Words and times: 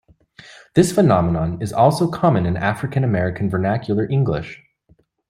This 0.73 0.91
phenomenon 0.91 1.61
is 1.61 1.71
also 1.71 2.09
common 2.09 2.47
in 2.47 2.57
African 2.57 3.03
American 3.03 3.51
Vernacular 3.51 4.09
English. 4.09 4.59